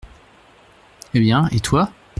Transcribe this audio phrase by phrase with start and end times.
[1.13, 1.91] Eh bien, et toi?